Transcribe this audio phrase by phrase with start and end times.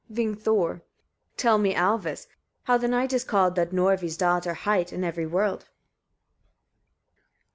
[0.11, 0.69] Vingthor.
[0.79, 0.83] 30.
[1.37, 2.23] Tell me, Alvis!
[2.25, 2.29] etc.,
[2.63, 5.69] how the night is called, that Norvi's daughter hight, in every world.